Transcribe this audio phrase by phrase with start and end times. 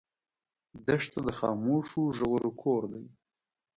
[0.85, 3.05] دښته د خاموشو ژورو کور دی.